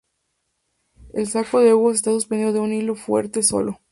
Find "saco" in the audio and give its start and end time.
1.27-1.59